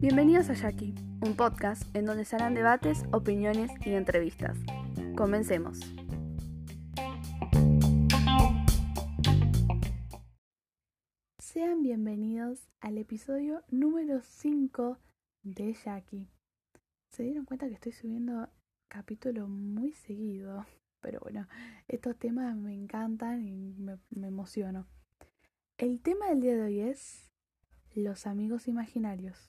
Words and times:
Bienvenidos 0.00 0.48
a 0.48 0.54
Jackie, 0.54 0.94
un 1.22 1.34
podcast 1.34 1.82
en 1.96 2.04
donde 2.04 2.24
se 2.24 2.36
harán 2.36 2.54
debates, 2.54 3.04
opiniones 3.10 3.72
y 3.84 3.90
entrevistas. 3.90 4.56
Comencemos. 5.16 5.80
Sean 11.40 11.82
bienvenidos 11.82 12.68
al 12.80 12.98
episodio 12.98 13.64
número 13.68 14.20
5 14.22 14.98
de 15.42 15.72
Jackie. 15.72 16.28
Se 17.10 17.24
dieron 17.24 17.44
cuenta 17.44 17.66
que 17.66 17.74
estoy 17.74 17.90
subiendo 17.90 18.48
capítulo 18.86 19.48
muy 19.48 19.90
seguido, 19.92 20.64
pero 21.00 21.18
bueno, 21.20 21.48
estos 21.88 22.16
temas 22.16 22.54
me 22.56 22.72
encantan 22.72 23.48
y 23.48 23.74
me, 23.74 23.98
me 24.10 24.28
emociono. 24.28 24.86
El 25.80 26.00
tema 26.00 26.26
del 26.30 26.40
día 26.40 26.56
de 26.56 26.62
hoy 26.62 26.80
es 26.80 27.30
los 27.94 28.26
amigos 28.26 28.66
imaginarios. 28.66 29.48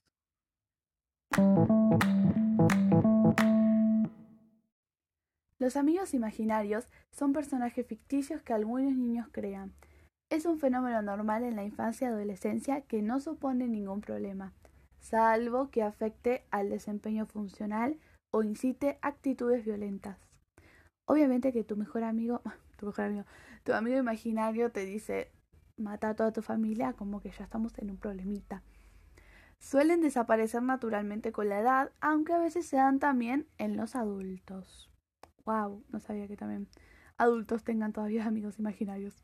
Los 5.58 5.76
amigos 5.76 6.14
imaginarios 6.14 6.88
son 7.12 7.34
personajes 7.34 7.88
ficticios 7.88 8.44
que 8.44 8.54
algunos 8.54 8.94
niños 8.94 9.28
crean. 9.32 9.74
Es 10.30 10.46
un 10.46 10.60
fenómeno 10.60 11.02
normal 11.02 11.44
en 11.44 11.56
la 11.56 11.64
infancia 11.64 12.06
y 12.06 12.12
adolescencia 12.12 12.82
que 12.82 13.02
no 13.02 13.20
supone 13.20 13.68
ningún 13.68 14.02
problema, 14.02 14.54
salvo 15.00 15.72
que 15.72 15.82
afecte 15.82 16.46
al 16.52 16.70
desempeño 16.70 17.26
funcional 17.26 17.98
o 18.32 18.44
incite 18.44 19.00
actitudes 19.02 19.66
violentas. 19.66 20.20
Obviamente 21.08 21.52
que 21.52 21.64
tu 21.64 21.76
mejor 21.76 22.04
amigo, 22.04 22.44
tu 22.78 22.86
mejor 22.86 23.06
amigo, 23.06 23.26
tu 23.64 23.74
amigo 23.74 23.98
imaginario 23.98 24.72
te 24.72 24.86
dice 24.86 25.32
mata 25.80 26.10
a 26.10 26.16
toda 26.16 26.32
tu 26.32 26.42
familia, 26.42 26.94
como 26.94 27.22
que 27.22 27.32
ya 27.32 27.44
estamos 27.44 27.78
en 27.78 27.90
un 27.90 27.98
problemita. 27.98 28.64
Suelen 29.60 30.02
desaparecer 30.02 30.64
naturalmente 30.64 31.32
con 31.32 31.50
la 31.50 31.60
edad, 31.60 31.92
aunque 32.00 32.34
a 32.34 32.40
veces 32.40 32.66
se 32.66 32.78
dan 32.78 33.00
también 33.00 33.48
en 33.58 33.76
los 33.76 33.96
adultos. 33.96 34.90
Wow, 35.46 35.84
no 35.90 36.00
sabía 36.00 36.28
que 36.28 36.38
también 36.38 36.68
adultos 37.18 37.64
tengan 37.64 37.92
todavía 37.92 38.26
amigos 38.26 38.60
imaginarios. 38.60 39.24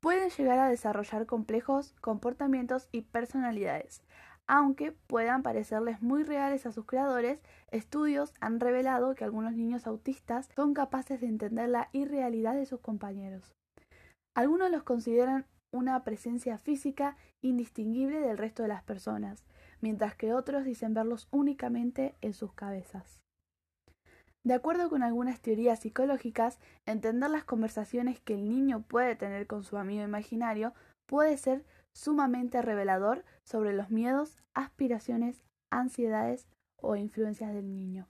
Pueden 0.00 0.28
llegar 0.30 0.58
a 0.58 0.68
desarrollar 0.68 1.26
complejos 1.26 1.94
comportamientos 2.00 2.88
y 2.92 3.02
personalidades. 3.02 4.02
Aunque 4.46 4.92
puedan 4.92 5.42
parecerles 5.42 6.02
muy 6.02 6.24
reales 6.24 6.66
a 6.66 6.72
sus 6.72 6.84
creadores, 6.84 7.40
estudios 7.70 8.34
han 8.40 8.60
revelado 8.60 9.14
que 9.14 9.24
algunos 9.24 9.54
niños 9.54 9.86
autistas 9.86 10.50
son 10.54 10.74
capaces 10.74 11.20
de 11.20 11.28
entender 11.28 11.70
la 11.70 11.88
irrealidad 11.92 12.54
de 12.54 12.66
sus 12.66 12.80
compañeros. 12.80 13.54
Algunos 14.34 14.70
los 14.70 14.82
consideran 14.82 15.46
una 15.74 16.04
presencia 16.04 16.56
física 16.56 17.16
indistinguible 17.42 18.20
del 18.20 18.38
resto 18.38 18.62
de 18.62 18.68
las 18.68 18.84
personas, 18.84 19.44
mientras 19.80 20.14
que 20.14 20.32
otros 20.32 20.64
dicen 20.64 20.94
verlos 20.94 21.26
únicamente 21.32 22.14
en 22.20 22.32
sus 22.32 22.52
cabezas. 22.52 23.20
De 24.44 24.54
acuerdo 24.54 24.88
con 24.88 25.02
algunas 25.02 25.40
teorías 25.40 25.80
psicológicas, 25.80 26.60
entender 26.86 27.30
las 27.30 27.44
conversaciones 27.44 28.20
que 28.20 28.34
el 28.34 28.48
niño 28.48 28.82
puede 28.82 29.16
tener 29.16 29.46
con 29.48 29.64
su 29.64 29.76
amigo 29.76 30.04
imaginario 30.04 30.74
puede 31.06 31.36
ser 31.38 31.64
sumamente 31.92 32.62
revelador 32.62 33.24
sobre 33.42 33.72
los 33.72 33.90
miedos, 33.90 34.38
aspiraciones, 34.54 35.42
ansiedades 35.70 36.46
o 36.76 36.94
influencias 36.94 37.52
del 37.52 37.74
niño. 37.74 38.08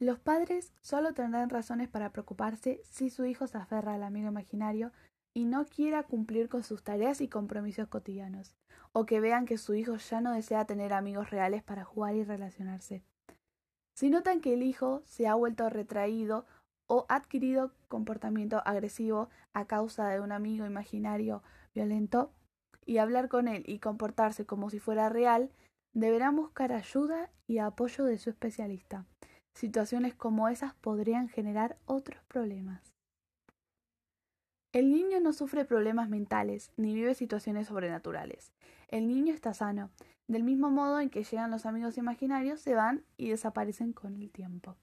Los 0.00 0.20
padres 0.20 0.72
solo 0.80 1.12
tendrán 1.12 1.50
razones 1.50 1.88
para 1.88 2.12
preocuparse 2.12 2.80
si 2.84 3.10
su 3.10 3.24
hijo 3.24 3.48
se 3.48 3.58
aferra 3.58 3.94
al 3.94 4.04
amigo 4.04 4.28
imaginario 4.28 4.92
y 5.38 5.44
no 5.44 5.66
quiera 5.66 6.02
cumplir 6.02 6.48
con 6.48 6.64
sus 6.64 6.82
tareas 6.82 7.20
y 7.20 7.28
compromisos 7.28 7.86
cotidianos, 7.86 8.56
o 8.92 9.06
que 9.06 9.20
vean 9.20 9.46
que 9.46 9.56
su 9.56 9.74
hijo 9.74 9.96
ya 9.96 10.20
no 10.20 10.32
desea 10.32 10.64
tener 10.64 10.92
amigos 10.92 11.30
reales 11.30 11.62
para 11.62 11.84
jugar 11.84 12.16
y 12.16 12.24
relacionarse. 12.24 13.04
Si 13.96 14.10
notan 14.10 14.40
que 14.40 14.54
el 14.54 14.64
hijo 14.64 15.02
se 15.04 15.28
ha 15.28 15.36
vuelto 15.36 15.70
retraído 15.70 16.44
o 16.88 17.06
adquirido 17.08 17.70
comportamiento 17.86 18.62
agresivo 18.64 19.28
a 19.52 19.66
causa 19.66 20.08
de 20.08 20.18
un 20.18 20.32
amigo 20.32 20.66
imaginario 20.66 21.44
violento, 21.72 22.32
y 22.84 22.98
hablar 22.98 23.28
con 23.28 23.46
él 23.46 23.62
y 23.66 23.78
comportarse 23.78 24.44
como 24.44 24.70
si 24.70 24.80
fuera 24.80 25.08
real, 25.08 25.52
deberán 25.92 26.34
buscar 26.34 26.72
ayuda 26.72 27.30
y 27.46 27.58
apoyo 27.58 28.04
de 28.04 28.18
su 28.18 28.30
especialista. 28.30 29.04
Situaciones 29.54 30.16
como 30.16 30.48
esas 30.48 30.74
podrían 30.74 31.28
generar 31.28 31.76
otros 31.84 32.24
problemas. 32.24 32.87
El 34.72 34.92
niño 34.92 35.18
no 35.20 35.32
sufre 35.32 35.64
problemas 35.64 36.10
mentales 36.10 36.72
ni 36.76 36.94
vive 36.94 37.14
situaciones 37.14 37.68
sobrenaturales. 37.68 38.52
El 38.88 39.08
niño 39.08 39.32
está 39.32 39.54
sano, 39.54 39.90
del 40.26 40.44
mismo 40.44 40.70
modo 40.70 41.00
en 41.00 41.08
que 41.08 41.24
llegan 41.24 41.50
los 41.50 41.64
amigos 41.64 41.96
imaginarios, 41.96 42.60
se 42.60 42.74
van 42.74 43.02
y 43.16 43.30
desaparecen 43.30 43.94
con 43.94 44.14
el 44.14 44.30
tiempo. 44.30 44.76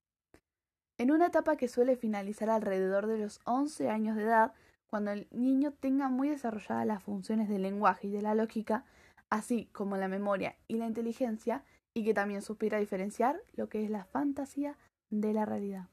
En 0.97 1.11
una 1.11 1.27
etapa 1.27 1.55
que 1.55 1.67
suele 1.67 1.97
finalizar 1.97 2.49
alrededor 2.49 3.05
de 3.05 3.19
los 3.19 3.41
11 3.45 3.89
años 3.89 4.15
de 4.15 4.23
edad, 4.23 4.53
cuando 4.87 5.11
el 5.11 5.27
niño 5.29 5.71
tenga 5.71 6.09
muy 6.09 6.29
desarrolladas 6.29 6.87
las 6.87 7.03
funciones 7.03 7.47
del 7.47 7.61
lenguaje 7.61 8.07
y 8.07 8.11
de 8.11 8.23
la 8.23 8.33
lógica, 8.33 8.85
así 9.29 9.67
como 9.67 9.97
la 9.97 10.07
memoria 10.07 10.55
y 10.67 10.77
la 10.77 10.87
inteligencia, 10.87 11.63
y 11.93 12.03
que 12.03 12.15
también 12.15 12.41
supiera 12.41 12.79
diferenciar 12.79 13.39
lo 13.53 13.69
que 13.69 13.83
es 13.83 13.91
la 13.91 14.05
fantasía 14.05 14.77
de 15.11 15.33
la 15.33 15.45
realidad. 15.45 15.89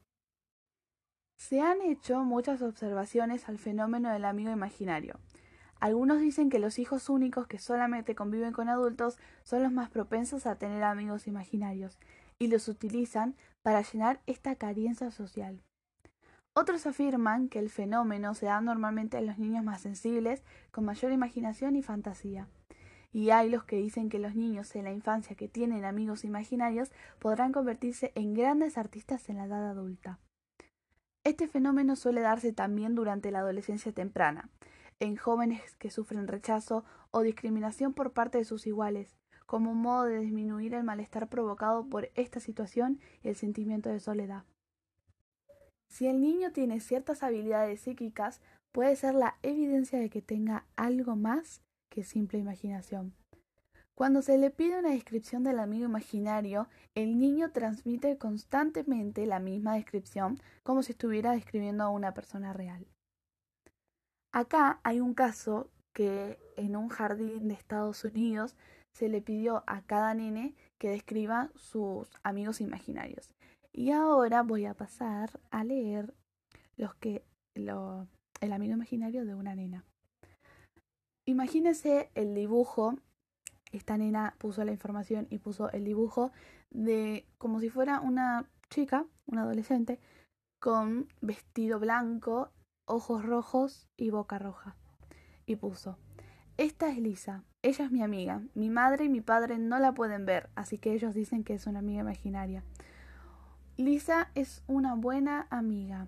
Se 1.49 1.59
han 1.59 1.81
hecho 1.81 2.23
muchas 2.23 2.61
observaciones 2.61 3.49
al 3.49 3.57
fenómeno 3.57 4.09
del 4.09 4.23
amigo 4.23 4.49
imaginario. 4.49 5.19
Algunos 5.81 6.21
dicen 6.21 6.49
que 6.49 6.57
los 6.57 6.79
hijos 6.79 7.09
únicos 7.09 7.47
que 7.47 7.59
solamente 7.59 8.15
conviven 8.15 8.53
con 8.53 8.69
adultos 8.69 9.17
son 9.43 9.61
los 9.61 9.73
más 9.73 9.89
propensos 9.89 10.45
a 10.45 10.55
tener 10.55 10.83
amigos 10.83 11.27
imaginarios 11.27 11.99
y 12.39 12.47
los 12.47 12.69
utilizan 12.69 13.35
para 13.61 13.81
llenar 13.81 14.21
esta 14.25 14.55
carencia 14.55 15.11
social. 15.11 15.61
Otros 16.53 16.87
afirman 16.87 17.49
que 17.49 17.59
el 17.59 17.69
fenómeno 17.69 18.35
se 18.35 18.45
da 18.45 18.61
normalmente 18.61 19.17
en 19.17 19.25
los 19.25 19.37
niños 19.37 19.65
más 19.65 19.81
sensibles, 19.81 20.45
con 20.71 20.85
mayor 20.85 21.11
imaginación 21.11 21.75
y 21.75 21.83
fantasía. 21.83 22.47
Y 23.11 23.31
hay 23.31 23.49
los 23.49 23.65
que 23.65 23.75
dicen 23.75 24.07
que 24.07 24.17
los 24.17 24.33
niños 24.33 24.73
en 24.77 24.85
la 24.85 24.93
infancia 24.93 25.35
que 25.35 25.49
tienen 25.49 25.83
amigos 25.83 26.23
imaginarios 26.23 26.93
podrán 27.19 27.51
convertirse 27.51 28.13
en 28.15 28.33
grandes 28.33 28.77
artistas 28.77 29.27
en 29.27 29.35
la 29.35 29.43
edad 29.43 29.69
adulta. 29.69 30.21
Este 31.25 31.47
fenómeno 31.47 31.95
suele 31.95 32.19
darse 32.19 32.51
también 32.51 32.95
durante 32.95 33.31
la 33.31 33.39
adolescencia 33.39 33.93
temprana, 33.93 34.49
en 34.99 35.15
jóvenes 35.15 35.75
que 35.77 35.89
sufren 35.89 36.27
rechazo 36.27 36.83
o 37.11 37.21
discriminación 37.21 37.93
por 37.93 38.11
parte 38.11 38.37
de 38.37 38.45
sus 38.45 38.67
iguales, 38.67 39.15
como 39.45 39.71
un 39.71 39.81
modo 39.81 40.03
de 40.03 40.19
disminuir 40.19 40.73
el 40.73 40.83
malestar 40.83 41.29
provocado 41.29 41.87
por 41.87 42.09
esta 42.15 42.41
situación 42.41 42.99
y 43.21 43.29
el 43.29 43.35
sentimiento 43.35 43.89
de 43.89 44.01
soledad. 44.01 44.43
Si 45.87 46.07
el 46.07 46.19
niño 46.19 46.51
tiene 46.51 46.81
ciertas 46.81 47.23
habilidades 47.23 47.81
psíquicas, 47.81 48.41
puede 48.73 48.95
ser 48.95 49.13
la 49.15 49.37
evidencia 49.43 49.99
de 49.99 50.09
que 50.09 50.21
tenga 50.21 50.65
algo 50.75 51.15
más 51.15 51.61
que 51.89 52.03
simple 52.03 52.39
imaginación. 52.39 53.13
Cuando 53.95 54.21
se 54.23 54.37
le 54.37 54.49
pide 54.49 54.79
una 54.79 54.89
descripción 54.89 55.43
del 55.43 55.59
amigo 55.59 55.85
imaginario, 55.85 56.67
el 56.95 57.19
niño 57.19 57.51
transmite 57.51 58.17
constantemente 58.17 59.25
la 59.27 59.39
misma 59.39 59.75
descripción 59.75 60.39
como 60.63 60.81
si 60.81 60.93
estuviera 60.93 61.31
describiendo 61.31 61.83
a 61.83 61.89
una 61.89 62.13
persona 62.13 62.53
real. 62.53 62.87
Acá 64.31 64.79
hay 64.83 64.99
un 64.99 65.13
caso 65.13 65.69
que 65.93 66.39
en 66.57 66.75
un 66.75 66.89
jardín 66.89 67.47
de 67.47 67.53
Estados 67.53 68.03
Unidos 68.03 68.55
se 68.93 69.09
le 69.09 69.21
pidió 69.21 69.63
a 69.67 69.81
cada 69.83 70.13
nene 70.15 70.55
que 70.79 70.89
describa 70.89 71.51
sus 71.55 72.09
amigos 72.23 72.61
imaginarios. 72.61 73.31
Y 73.71 73.91
ahora 73.91 74.41
voy 74.41 74.65
a 74.65 74.73
pasar 74.73 75.39
a 75.51 75.63
leer 75.63 76.15
los 76.77 76.95
que 76.95 77.23
el 77.55 77.69
amigo 78.51 78.73
imaginario 78.73 79.25
de 79.25 79.35
una 79.35 79.55
nena. 79.55 79.85
Imagínese 81.25 82.09
el 82.15 82.33
dibujo 82.33 82.97
esta 83.73 83.97
nena 83.97 84.35
puso 84.37 84.63
la 84.63 84.71
información 84.71 85.27
y 85.29 85.39
puso 85.39 85.71
el 85.71 85.83
dibujo 85.83 86.31
de 86.69 87.27
como 87.37 87.59
si 87.59 87.69
fuera 87.69 87.99
una 87.99 88.45
chica, 88.69 89.05
una 89.25 89.41
adolescente, 89.41 89.99
con 90.59 91.07
vestido 91.21 91.79
blanco, 91.79 92.51
ojos 92.85 93.25
rojos 93.25 93.89
y 93.97 94.11
boca 94.11 94.39
roja. 94.39 94.75
Y 95.45 95.55
puso, 95.55 95.97
esta 96.57 96.89
es 96.89 96.99
Lisa, 96.99 97.43
ella 97.63 97.85
es 97.85 97.91
mi 97.91 98.03
amiga, 98.03 98.43
mi 98.53 98.69
madre 98.69 99.05
y 99.05 99.09
mi 99.09 99.21
padre 99.21 99.57
no 99.57 99.79
la 99.79 99.93
pueden 99.93 100.25
ver, 100.25 100.49
así 100.55 100.77
que 100.77 100.93
ellos 100.93 101.15
dicen 101.15 101.43
que 101.43 101.55
es 101.55 101.65
una 101.67 101.79
amiga 101.79 102.01
imaginaria. 102.01 102.63
Lisa 103.75 104.29
es 104.35 104.63
una 104.67 104.93
buena 104.93 105.47
amiga. 105.49 106.07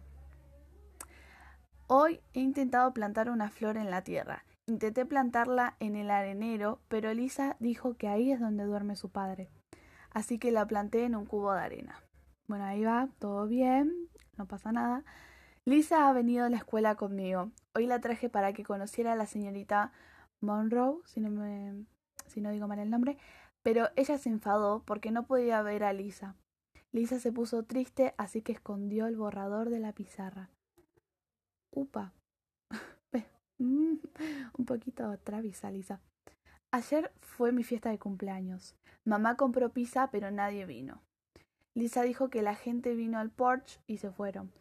Hoy 1.87 2.21
he 2.33 2.41
intentado 2.41 2.93
plantar 2.93 3.29
una 3.29 3.49
flor 3.49 3.77
en 3.77 3.89
la 3.89 4.03
tierra 4.03 4.44
Intenté 4.67 5.05
plantarla 5.05 5.75
en 5.79 5.95
el 5.95 6.09
arenero, 6.09 6.79
pero 6.87 7.11
Elisa 7.11 7.55
dijo 7.59 7.95
que 7.97 8.07
ahí 8.07 8.31
es 8.31 8.39
donde 8.39 8.63
duerme 8.63 8.95
su 8.95 9.09
padre. 9.09 9.49
Así 10.09 10.39
que 10.39 10.51
la 10.51 10.65
planté 10.65 11.03
en 11.03 11.15
un 11.15 11.25
cubo 11.25 11.53
de 11.53 11.61
arena. 11.61 12.01
Bueno, 12.47 12.65
ahí 12.65 12.83
va, 12.83 13.09
todo 13.19 13.47
bien, 13.47 14.09
no 14.37 14.47
pasa 14.47 14.71
nada. 14.71 15.03
Lisa 15.65 16.07
ha 16.07 16.13
venido 16.13 16.45
a 16.45 16.49
la 16.49 16.57
escuela 16.57 16.95
conmigo. 16.95 17.51
Hoy 17.75 17.85
la 17.85 17.99
traje 17.99 18.29
para 18.29 18.53
que 18.53 18.63
conociera 18.63 19.13
a 19.13 19.15
la 19.15 19.27
señorita 19.27 19.91
Monroe, 20.41 21.01
si 21.05 21.19
no, 21.19 21.29
me, 21.29 21.85
si 22.27 22.41
no 22.41 22.49
digo 22.51 22.67
mal 22.67 22.79
el 22.79 22.89
nombre, 22.89 23.17
pero 23.61 23.89
ella 23.95 24.17
se 24.17 24.29
enfadó 24.29 24.83
porque 24.83 25.11
no 25.11 25.25
podía 25.25 25.61
ver 25.61 25.83
a 25.83 25.93
Lisa. 25.93 26.35
Lisa 26.91 27.19
se 27.19 27.31
puso 27.31 27.63
triste, 27.63 28.13
así 28.17 28.41
que 28.41 28.53
escondió 28.53 29.05
el 29.05 29.15
borrador 29.15 29.69
de 29.69 29.79
la 29.79 29.91
pizarra. 29.91 30.49
Upa. 31.71 32.13
Un 33.59 34.65
poquito 34.65 35.17
travisa, 35.19 35.71
Lisa. 35.71 36.01
Ayer 36.71 37.11
fue 37.21 37.51
mi 37.51 37.63
fiesta 37.63 37.89
de 37.89 37.99
cumpleaños. 37.99 38.75
Mamá 39.05 39.37
compró 39.37 39.71
pizza, 39.71 40.09
pero 40.11 40.31
nadie 40.31 40.65
vino. 40.65 41.01
Lisa 41.75 42.03
dijo 42.03 42.29
que 42.29 42.41
la 42.41 42.55
gente 42.55 42.95
vino 42.95 43.19
al 43.19 43.29
porch 43.29 43.79
y 43.87 43.97
se 43.97 44.11
fueron, 44.11 44.51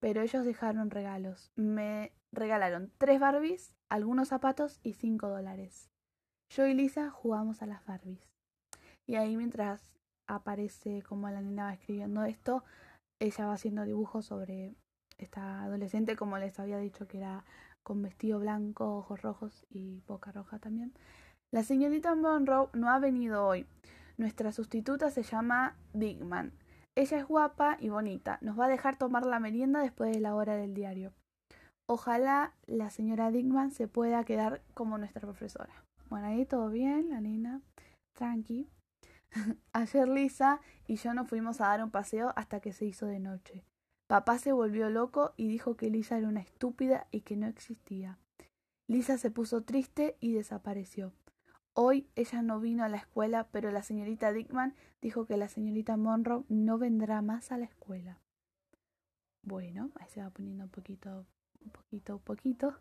pero 0.00 0.22
ellos 0.22 0.44
dejaron 0.44 0.90
regalos. 0.90 1.50
Me 1.56 2.12
regalaron 2.32 2.92
tres 2.98 3.20
Barbies, 3.20 3.74
algunos 3.90 4.28
zapatos 4.28 4.80
y 4.82 4.94
cinco 4.94 5.28
dólares. 5.28 5.90
Yo 6.52 6.66
y 6.66 6.74
Lisa 6.74 7.10
jugamos 7.10 7.62
a 7.62 7.66
las 7.66 7.84
Barbies. 7.86 8.30
Y 9.08 9.16
ahí 9.16 9.36
mientras 9.36 9.92
aparece 10.28 11.02
como 11.02 11.28
la 11.28 11.40
nena 11.40 11.64
va 11.64 11.74
escribiendo 11.74 12.24
esto, 12.24 12.64
ella 13.20 13.46
va 13.46 13.54
haciendo 13.54 13.84
dibujos 13.84 14.26
sobre 14.26 14.74
esta 15.18 15.62
adolescente, 15.62 16.16
como 16.16 16.38
les 16.38 16.58
había 16.58 16.78
dicho 16.78 17.06
que 17.06 17.18
era 17.18 17.44
con 17.82 18.02
vestido 18.02 18.38
blanco, 18.38 18.96
ojos 18.96 19.22
rojos 19.22 19.66
y 19.70 20.02
boca 20.06 20.32
roja 20.32 20.58
también. 20.58 20.92
La 21.52 21.62
señorita 21.62 22.14
Monroe 22.14 22.68
no 22.74 22.90
ha 22.90 22.98
venido 22.98 23.46
hoy. 23.46 23.66
Nuestra 24.16 24.52
sustituta 24.52 25.10
se 25.10 25.22
llama 25.22 25.76
Digman. 25.92 26.52
Ella 26.96 27.18
es 27.18 27.26
guapa 27.26 27.76
y 27.80 27.88
bonita. 27.88 28.38
Nos 28.40 28.58
va 28.58 28.66
a 28.66 28.68
dejar 28.68 28.96
tomar 28.96 29.24
la 29.24 29.40
merienda 29.40 29.80
después 29.80 30.12
de 30.12 30.20
la 30.20 30.34
hora 30.34 30.56
del 30.56 30.74
diario. 30.74 31.12
Ojalá 31.88 32.54
la 32.66 32.90
señora 32.90 33.30
Digman 33.30 33.72
se 33.72 33.88
pueda 33.88 34.24
quedar 34.24 34.62
como 34.74 34.98
nuestra 34.98 35.22
profesora. 35.22 35.72
Bueno, 36.08 36.26
ahí 36.26 36.46
todo 36.46 36.68
bien, 36.68 37.10
la 37.10 37.20
nena. 37.20 37.62
Tranqui. 38.12 38.68
Ayer 39.72 40.08
Lisa 40.08 40.60
y 40.86 40.96
yo 40.96 41.14
nos 41.14 41.28
fuimos 41.28 41.60
a 41.60 41.68
dar 41.68 41.82
un 41.82 41.90
paseo 41.90 42.32
hasta 42.36 42.60
que 42.60 42.72
se 42.72 42.84
hizo 42.84 43.06
de 43.06 43.20
noche. 43.20 43.64
Papá 44.10 44.38
se 44.38 44.50
volvió 44.50 44.90
loco 44.90 45.34
y 45.36 45.46
dijo 45.46 45.76
que 45.76 45.88
Lisa 45.88 46.18
era 46.18 46.26
una 46.26 46.40
estúpida 46.40 47.06
y 47.12 47.20
que 47.20 47.36
no 47.36 47.46
existía. 47.46 48.18
Lisa 48.88 49.18
se 49.18 49.30
puso 49.30 49.62
triste 49.62 50.16
y 50.18 50.32
desapareció. 50.32 51.12
Hoy 51.74 52.08
ella 52.16 52.42
no 52.42 52.58
vino 52.58 52.82
a 52.82 52.88
la 52.88 52.96
escuela, 52.96 53.46
pero 53.52 53.70
la 53.70 53.84
señorita 53.84 54.32
Dickman 54.32 54.74
dijo 55.00 55.26
que 55.26 55.36
la 55.36 55.46
señorita 55.46 55.96
Monroe 55.96 56.42
no 56.48 56.76
vendrá 56.76 57.22
más 57.22 57.52
a 57.52 57.56
la 57.56 57.66
escuela. 57.66 58.18
Bueno, 59.46 59.92
ahí 60.00 60.08
se 60.08 60.22
va 60.22 60.30
poniendo 60.30 60.64
un 60.64 60.70
poquito, 60.70 61.24
un 61.64 61.70
poquito, 61.70 62.16
un 62.16 62.22
poquito. 62.22 62.74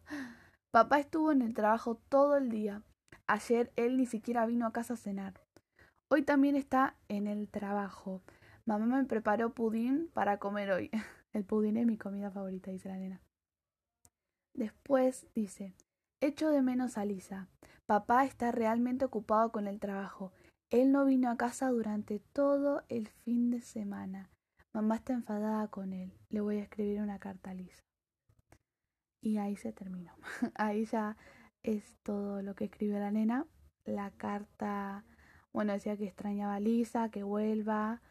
Papá 0.72 1.00
estuvo 1.00 1.31
en 1.31 1.44
el 1.44 1.54
trabajo 1.54 2.02
todo 2.10 2.38
el 2.38 2.50
día. 2.50 2.81
Ayer 3.28 3.72
él 3.76 3.98
ni 3.98 4.08
siquiera 4.08 4.48
vino 4.48 4.66
a 4.66 4.74
casa 4.74 4.96
a 4.96 4.98
cenar. 4.98 5.40
Hoy 6.10 6.24
también 6.24 6.56
está 6.56 6.96
en 7.08 7.28
el 7.28 7.50
trabajo. 7.50 8.24
Mamá 8.66 8.88
me 8.88 9.06
preparó 9.06 9.54
pudín 9.54 10.10
para 10.12 10.40
comer 10.40 10.72
hoy. 10.72 10.90
El 11.34 11.46
pudín 11.46 11.78
es 11.78 11.86
mi 11.86 11.98
comida 11.98 12.31
favorita, 12.31 12.72
dice 12.72 12.90
la 12.90 12.98
nena. 12.98 13.22
Después 14.54 15.28
dice, 15.36 15.76
echo 16.22 16.50
de 16.50 16.62
menos 16.62 16.98
a 16.98 17.06
Lisa. 17.06 17.48
Papá 17.86 18.26
está 18.26 18.52
realmente 18.52 19.06
ocupado 19.06 19.52
con 19.52 19.68
el 19.68 19.80
trabajo. 19.80 20.31
Él 20.70 20.92
no 20.92 21.06
vino 21.06 21.30
a 21.30 21.38
casa 21.38 21.70
durante 21.70 22.20
todo 22.20 22.84
el 22.90 23.08
fin 23.08 23.50
de 23.52 23.62
semana. 23.62 24.30
Mamá 24.74 24.96
está 24.96 25.14
enfadada 25.14 25.68
con 25.68 25.94
él. 25.94 26.14
Le 26.30 26.42
voy 26.42 26.58
a 26.58 26.64
escribir 26.64 27.02
una 27.02 27.20
carta 27.20 27.52
a 27.52 27.54
Lisa. 27.56 27.84
Y 29.22 29.38
ahí 29.38 29.56
se 29.56 29.74
terminó. 29.74 30.14
ahí 30.56 30.86
ya 30.86 31.18
es 31.64 31.96
todo 32.04 32.42
lo 32.42 32.56
que 32.56 32.66
escribió 32.66 33.00
la 33.00 33.12
nena. 33.12 33.48
La 33.86 34.12
carta, 34.12 35.04
bueno, 35.52 35.74
decía 35.74 35.98
que 35.98 36.06
extrañaba 36.06 36.56
a 36.56 36.60
Lisa, 36.60 37.10
que 37.10 37.24
vuelva. 37.24 38.02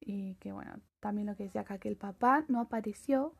Y 0.00 0.36
que 0.36 0.52
bueno, 0.52 0.80
también 1.06 1.28
lo 1.28 1.36
que 1.36 1.44
decía 1.44 1.60
acá, 1.60 1.78
que 1.78 1.88
el 1.88 1.96
papá 1.96 2.44
no 2.48 2.60
apareció. 2.60 3.32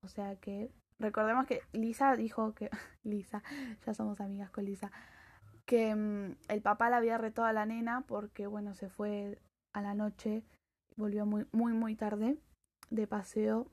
O 0.00 0.06
sea 0.06 0.36
que 0.36 0.70
recordemos 1.00 1.44
que 1.46 1.60
Lisa 1.72 2.14
dijo 2.14 2.54
que 2.54 2.70
Lisa, 3.04 3.42
ya 3.84 3.94
somos 3.94 4.20
amigas 4.20 4.50
con 4.50 4.64
Lisa, 4.64 4.92
que 5.66 5.92
mm, 5.94 6.36
el 6.46 6.62
papá 6.62 6.88
la 6.88 6.98
había 6.98 7.18
retado 7.18 7.48
a 7.48 7.52
la 7.52 7.66
nena 7.66 8.04
porque 8.06 8.46
bueno, 8.46 8.74
se 8.74 8.88
fue 8.88 9.40
a 9.74 9.82
la 9.82 9.94
noche, 9.94 10.44
volvió 10.96 11.26
muy 11.26 11.46
muy 11.50 11.72
muy 11.72 11.96
tarde 11.96 12.38
de 12.90 13.06
paseo 13.08 13.66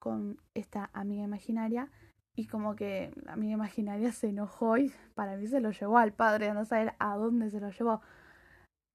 con 0.00 0.38
esta 0.54 0.88
amiga 0.94 1.24
imaginaria 1.24 1.90
y 2.34 2.46
como 2.46 2.74
que 2.74 3.12
la 3.16 3.34
amiga 3.34 3.52
imaginaria 3.52 4.12
se 4.12 4.28
enojó 4.28 4.78
y 4.78 4.94
para 5.14 5.36
mí 5.36 5.46
se 5.46 5.60
lo 5.60 5.72
llevó 5.72 5.98
al 5.98 6.14
padre, 6.14 6.48
a 6.48 6.54
no 6.54 6.64
saber 6.64 6.94
a 6.98 7.16
dónde 7.16 7.50
se 7.50 7.60
lo 7.60 7.68
llevó. 7.68 8.00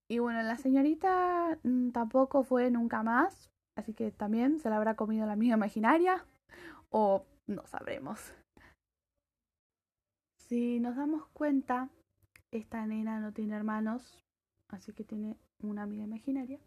Y 0.09 0.19
bueno, 0.19 0.41
la 0.43 0.57
señorita 0.57 1.57
mm, 1.63 1.89
tampoco 1.89 2.43
fue 2.43 2.69
nunca 2.69 3.01
más, 3.01 3.49
así 3.77 3.93
que 3.93 4.11
también 4.11 4.59
se 4.59 4.69
la 4.69 4.77
habrá 4.77 4.95
comido 4.95 5.25
la 5.25 5.33
amiga 5.33 5.55
imaginaria 5.55 6.25
o 6.91 7.25
no 7.47 7.65
sabremos. 7.65 8.33
Si 10.47 10.79
nos 10.79 10.95
damos 10.95 11.27
cuenta, 11.33 11.89
esta 12.51 12.85
nena 12.85 13.19
no 13.19 13.33
tiene 13.33 13.55
hermanos, 13.55 14.23
así 14.69 14.93
que 14.93 15.03
tiene 15.03 15.37
una 15.63 15.83
amiga 15.83 16.03
imaginaria, 16.03 16.59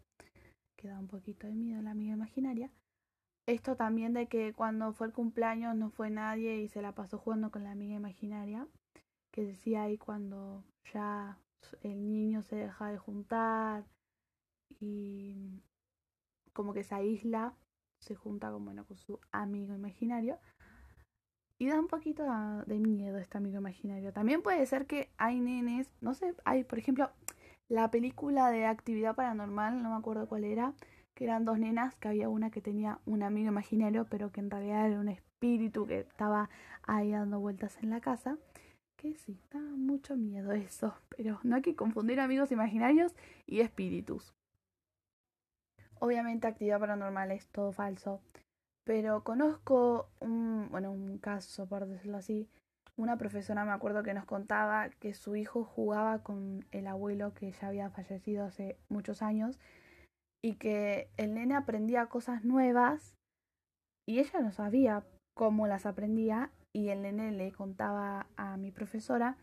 que 0.77 0.89
da 0.89 0.99
un 0.99 1.07
poquito 1.07 1.47
de 1.47 1.55
miedo 1.55 1.81
la 1.81 1.91
amiga 1.91 2.13
imaginaria. 2.13 2.69
Esto 3.47 3.77
también 3.77 4.13
de 4.13 4.27
que 4.27 4.53
cuando 4.53 4.91
fue 4.91 5.07
el 5.07 5.13
cumpleaños 5.13 5.75
no 5.75 5.89
fue 5.89 6.09
nadie 6.09 6.61
y 6.61 6.67
se 6.67 6.81
la 6.81 6.93
pasó 6.93 7.17
jugando 7.17 7.51
con 7.51 7.63
la 7.63 7.71
amiga 7.71 7.95
imaginaria, 7.95 8.67
que 9.33 9.45
decía 9.45 9.83
ahí 9.83 9.97
cuando 9.97 10.63
ya 10.93 11.37
el 11.81 12.11
niño 12.11 12.41
se 12.41 12.55
deja 12.55 12.91
de 12.91 12.97
juntar 12.97 13.85
y 14.79 15.61
como 16.53 16.73
que 16.73 16.83
se 16.83 16.95
aísla, 16.95 17.53
se 17.99 18.15
junta 18.15 18.51
con, 18.51 18.65
bueno, 18.65 18.85
con 18.85 18.97
su 18.97 19.19
amigo 19.31 19.73
imaginario. 19.73 20.39
Y 21.57 21.67
da 21.67 21.79
un 21.79 21.87
poquito 21.87 22.23
de 22.67 22.79
miedo 22.79 23.17
este 23.17 23.37
amigo 23.37 23.57
imaginario. 23.57 24.13
También 24.13 24.41
puede 24.41 24.65
ser 24.65 24.85
que 24.85 25.09
hay 25.17 25.41
nenes, 25.41 25.91
no 25.99 26.13
sé, 26.13 26.33
hay, 26.45 26.63
por 26.63 26.79
ejemplo, 26.79 27.11
la 27.67 27.91
película 27.91 28.49
de 28.49 28.65
actividad 28.65 29.15
paranormal, 29.15 29.83
no 29.83 29.89
me 29.89 29.97
acuerdo 29.97 30.27
cuál 30.27 30.45
era, 30.45 30.73
que 31.13 31.25
eran 31.25 31.43
dos 31.43 31.59
nenas, 31.59 31.95
que 31.95 32.07
había 32.07 32.29
una 32.29 32.49
que 32.49 32.61
tenía 32.61 32.99
un 33.05 33.23
amigo 33.23 33.49
imaginario, 33.49 34.07
pero 34.09 34.31
que 34.31 34.39
en 34.39 34.49
realidad 34.49 34.87
era 34.87 34.99
un 34.99 35.09
espíritu 35.09 35.85
que 35.85 35.99
estaba 35.99 36.49
ahí 36.83 37.11
dando 37.11 37.39
vueltas 37.39 37.77
en 37.83 37.89
la 37.89 37.99
casa. 37.99 38.37
Que 38.95 39.15
sí, 39.15 39.39
da 39.51 39.59
mucho 39.59 40.15
miedo 40.15 40.51
eso, 40.51 40.93
pero 41.19 41.37
no 41.43 41.57
hay 41.57 41.61
que 41.61 41.75
confundir 41.75 42.21
amigos 42.21 42.49
imaginarios 42.53 43.13
y 43.45 43.59
espíritus. 43.59 44.33
Obviamente 45.99 46.47
actividad 46.47 46.79
paranormal 46.79 47.31
es 47.31 47.45
todo 47.49 47.73
falso. 47.73 48.21
Pero 48.85 49.25
conozco 49.25 50.07
un, 50.21 50.69
bueno, 50.71 50.93
un 50.93 51.17
caso, 51.17 51.67
por 51.67 51.85
decirlo 51.87 52.15
así. 52.15 52.47
Una 52.95 53.17
profesora 53.17 53.65
me 53.65 53.73
acuerdo 53.73 54.01
que 54.01 54.13
nos 54.13 54.23
contaba 54.23 54.91
que 54.91 55.13
su 55.13 55.35
hijo 55.35 55.65
jugaba 55.65 56.23
con 56.23 56.65
el 56.71 56.87
abuelo 56.87 57.33
que 57.33 57.51
ya 57.51 57.67
había 57.67 57.89
fallecido 57.89 58.45
hace 58.45 58.77
muchos 58.87 59.21
años 59.21 59.59
y 60.41 60.55
que 60.55 61.09
el 61.17 61.33
nene 61.33 61.53
aprendía 61.53 62.05
cosas 62.05 62.45
nuevas 62.45 63.17
y 64.07 64.19
ella 64.19 64.39
no 64.39 64.53
sabía 64.53 65.03
cómo 65.35 65.67
las 65.67 65.85
aprendía 65.85 66.49
y 66.73 66.89
el 66.89 67.01
nene 67.01 67.33
le 67.33 67.51
contaba 67.51 68.27
a 68.37 68.55
mi 68.55 68.71
profesora 68.71 69.35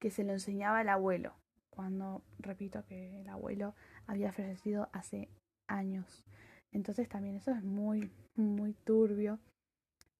que 0.00 0.10
se 0.10 0.24
lo 0.24 0.32
enseñaba 0.32 0.80
el 0.80 0.88
abuelo, 0.88 1.34
cuando 1.70 2.22
repito 2.38 2.84
que 2.84 3.20
el 3.20 3.28
abuelo 3.28 3.74
había 4.06 4.32
fallecido 4.32 4.88
hace 4.92 5.28
años. 5.68 6.24
Entonces 6.72 7.08
también 7.08 7.36
eso 7.36 7.50
es 7.50 7.62
muy, 7.62 8.10
muy 8.36 8.74
turbio. 8.74 9.38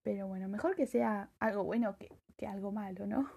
Pero 0.03 0.27
bueno, 0.27 0.47
mejor 0.47 0.75
que 0.75 0.87
sea 0.87 1.29
algo 1.39 1.63
bueno 1.63 1.97
que, 1.97 2.09
que 2.37 2.47
algo 2.47 2.71
malo, 2.71 3.05
¿no? 3.05 3.29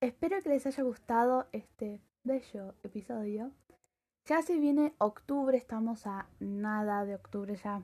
Espero 0.00 0.40
que 0.42 0.50
les 0.50 0.66
haya 0.66 0.82
gustado 0.82 1.48
este 1.52 2.00
bello 2.24 2.74
episodio. 2.82 3.52
Ya 4.26 4.42
se 4.42 4.58
viene 4.58 4.94
octubre, 4.98 5.56
estamos 5.56 6.06
a 6.06 6.28
nada 6.40 7.04
de 7.04 7.14
octubre, 7.14 7.56
ya, 7.56 7.82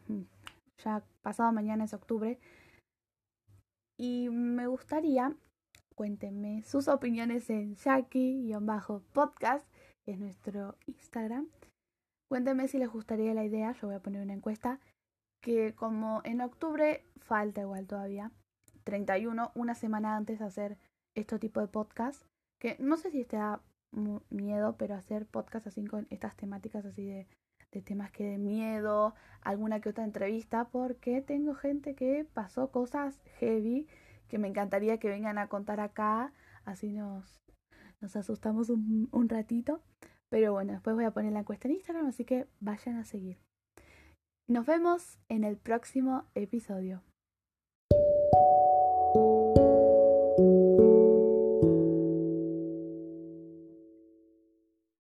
ya 0.85 1.03
pasado 1.23 1.53
mañana 1.53 1.85
es 1.85 1.95
octubre. 1.95 2.39
Y 3.99 4.29
me 4.31 4.67
gustaría, 4.67 5.35
cuéntenme 6.01 6.63
sus 6.63 6.89
opiniones 6.89 7.51
en 7.51 7.77
Jackie-podcast, 7.77 9.71
que 10.03 10.13
es 10.13 10.19
nuestro 10.19 10.79
Instagram. 10.87 11.47
Cuéntenme 12.31 12.69
si 12.69 12.79
les 12.79 12.89
gustaría 12.89 13.35
la 13.35 13.45
idea, 13.45 13.73
yo 13.73 13.89
voy 13.89 13.97
a 13.97 14.01
poner 14.01 14.23
una 14.23 14.33
encuesta, 14.33 14.81
que 15.45 15.75
como 15.75 16.23
en 16.25 16.41
octubre 16.41 17.05
falta 17.19 17.61
igual 17.61 17.87
todavía, 17.87 18.33
31, 18.85 19.53
una 19.55 19.75
semana 19.75 20.17
antes 20.17 20.39
de 20.39 20.47
hacer 20.47 20.79
este 21.15 21.39
tipo 21.39 21.61
de 21.61 21.67
podcast, 21.69 22.25
que 22.59 22.79
no 22.79 22.97
sé 22.97 23.11
si 23.11 23.27
te 23.27 23.37
da 23.37 23.61
miedo, 24.31 24.77
pero 24.79 24.95
hacer 24.95 25.27
podcast 25.27 25.67
así 25.67 25.85
con 25.85 26.07
estas 26.09 26.35
temáticas 26.35 26.87
así 26.87 27.05
de, 27.05 27.27
de 27.73 27.83
temas 27.83 28.11
que 28.11 28.25
de 28.25 28.39
miedo, 28.39 29.15
alguna 29.43 29.83
que 29.83 29.91
otra 29.91 30.05
entrevista, 30.05 30.65
porque 30.65 31.21
tengo 31.21 31.55
gente 31.55 31.95
que 31.95 32.27
pasó 32.33 32.71
cosas 32.71 33.21
heavy 33.39 33.87
que 34.31 34.39
me 34.39 34.49
encantaría 34.49 34.99
que 34.99 35.09
vengan 35.09 35.37
a 35.37 35.49
contar 35.49 35.81
acá, 35.81 36.33
así 36.65 36.93
nos, 36.93 37.43
nos 38.01 38.17
asustamos 38.17 38.71
un, 38.71 39.09
un 39.11 39.29
ratito. 39.29 39.83
Pero 40.31 40.53
bueno, 40.53 40.73
después 40.73 40.95
voy 40.95 41.05
a 41.05 41.11
poner 41.11 41.33
la 41.33 41.41
encuesta 41.41 41.67
en 41.67 41.75
Instagram, 41.75 42.07
así 42.07 42.25
que 42.25 42.47
vayan 42.61 42.97
a 42.97 43.05
seguir. 43.05 43.39
Nos 44.49 44.65
vemos 44.65 45.19
en 45.29 45.45
el 45.45 45.57
próximo 45.57 46.25
episodio. 46.35 47.03